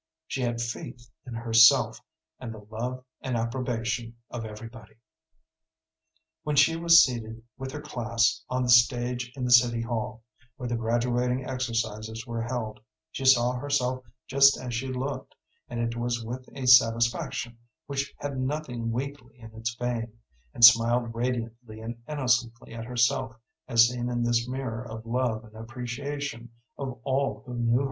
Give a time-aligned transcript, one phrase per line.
[0.25, 2.01] She had faith in herself
[2.39, 4.95] and the love and approbation of everybody.
[6.41, 10.23] When she was seated with her class on the stage in the city hall,
[10.55, 12.79] where the graduating exercises were held,
[13.11, 15.35] she saw herself just as she looked,
[15.69, 20.13] and it was with a satisfaction which had nothing weakly in its vein,
[20.51, 23.35] and smiled radiantly and innocently at herself
[23.67, 27.79] as seen in this mirror of love and appreciation of all who knew her.